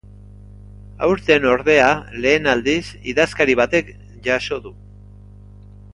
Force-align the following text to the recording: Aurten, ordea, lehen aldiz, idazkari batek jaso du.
Aurten, 1.07 1.45
ordea, 1.51 1.91
lehen 2.25 2.49
aldiz, 2.55 2.81
idazkari 3.13 3.59
batek 3.61 3.95
jaso 4.29 4.59
du. 4.65 4.73